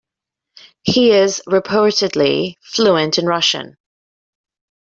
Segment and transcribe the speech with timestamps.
[0.81, 3.77] He is reportedly fluent in Russian.